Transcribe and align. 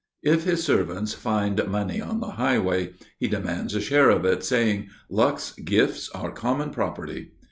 If 0.23 0.45
his 0.45 0.63
servants 0.63 1.13
find 1.13 1.63
money 1.67 2.01
on 2.01 2.21
the 2.21 2.31
highway, 2.31 2.93
he 3.19 3.27
demands 3.27 3.75
a 3.75 3.79
share 3.81 4.09
of 4.09 4.25
it, 4.25 4.43
saying: 4.43 4.87
"Luck's 5.11 5.51
gifts 5.51 6.09
are 6.09 6.31
common 6.31 6.71
property." 6.71 7.33